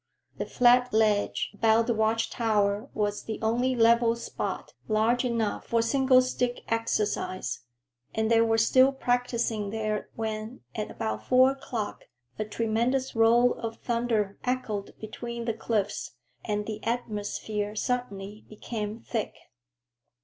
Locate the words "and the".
16.43-16.83